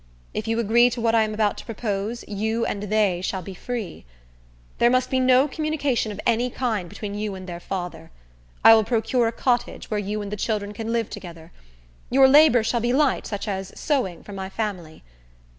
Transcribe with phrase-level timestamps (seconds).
[0.33, 3.53] If you agree to what I am about to propose, you and they shall be
[3.53, 4.03] free.
[4.79, 8.09] There must be no communication of any kind between you and their father.
[8.65, 11.51] I will procure a cottage, where you and the children can live together.
[12.09, 15.03] Your labor shall be light, such as sewing for my family.